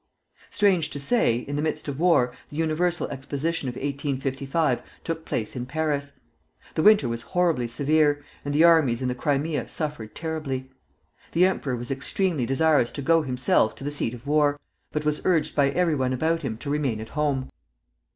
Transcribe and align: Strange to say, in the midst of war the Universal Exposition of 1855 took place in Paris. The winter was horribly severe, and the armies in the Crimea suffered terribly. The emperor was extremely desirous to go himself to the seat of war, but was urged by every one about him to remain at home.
Strange 0.49 0.89
to 0.89 0.99
say, 0.99 1.45
in 1.47 1.55
the 1.57 1.61
midst 1.61 1.87
of 1.87 1.99
war 1.99 2.33
the 2.49 2.55
Universal 2.55 3.07
Exposition 3.09 3.69
of 3.69 3.75
1855 3.75 4.81
took 5.03 5.25
place 5.25 5.55
in 5.55 5.67
Paris. 5.67 6.13
The 6.73 6.81
winter 6.81 7.07
was 7.07 7.21
horribly 7.21 7.67
severe, 7.67 8.23
and 8.43 8.51
the 8.51 8.63
armies 8.63 9.03
in 9.03 9.09
the 9.09 9.13
Crimea 9.13 9.67
suffered 9.67 10.15
terribly. 10.15 10.71
The 11.33 11.45
emperor 11.45 11.75
was 11.75 11.91
extremely 11.91 12.47
desirous 12.47 12.89
to 12.93 13.03
go 13.03 13.21
himself 13.21 13.75
to 13.75 13.83
the 13.83 13.91
seat 13.91 14.15
of 14.15 14.25
war, 14.25 14.59
but 14.91 15.05
was 15.05 15.21
urged 15.23 15.55
by 15.55 15.69
every 15.69 15.93
one 15.93 16.13
about 16.13 16.41
him 16.41 16.57
to 16.57 16.71
remain 16.71 16.99
at 16.99 17.09
home. 17.09 17.51